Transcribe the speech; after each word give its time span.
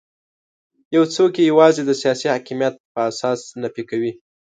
یو 0.95 1.03
څوک 1.15 1.31
یې 1.39 1.43
یوازې 1.51 1.81
د 1.85 1.91
سیاسي 2.01 2.27
حاکمیت 2.33 2.75
په 2.93 2.99
اساس 3.09 3.39
نفي 3.61 3.83
کوي. 3.89 4.11